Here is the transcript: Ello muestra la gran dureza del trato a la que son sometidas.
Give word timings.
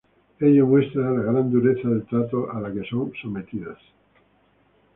Ello 0.39 0.65
muestra 0.65 1.11
la 1.11 1.21
gran 1.21 1.51
dureza 1.51 1.87
del 1.87 2.07
trato 2.07 2.49
a 2.51 2.59
la 2.59 2.73
que 2.73 2.83
son 2.89 3.13
sometidas. 3.21 3.77